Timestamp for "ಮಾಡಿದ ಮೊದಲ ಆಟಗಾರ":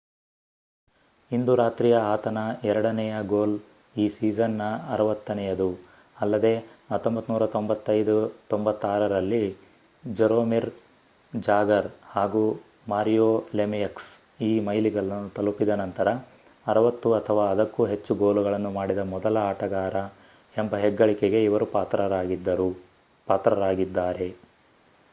18.71-19.95